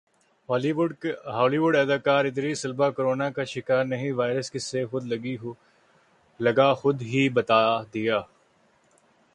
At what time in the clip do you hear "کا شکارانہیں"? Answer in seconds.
3.35-4.11